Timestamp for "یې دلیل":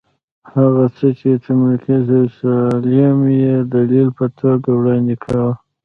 3.41-4.09